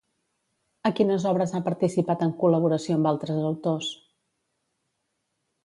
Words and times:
A 0.89 0.91
quines 0.99 1.27
obres 1.31 1.53
ha 1.57 1.61
participat 1.67 2.25
en 2.27 2.33
col·laboració 2.45 2.97
amb 2.97 3.13
altres 3.13 3.45
autors? 3.53 3.93